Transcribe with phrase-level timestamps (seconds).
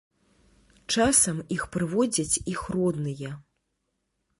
[0.95, 3.31] Часам іх прыводзяць іх родныя.